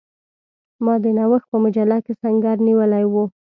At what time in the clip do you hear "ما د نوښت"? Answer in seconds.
0.85-1.47